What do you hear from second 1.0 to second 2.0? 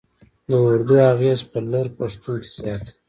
اغېز په لر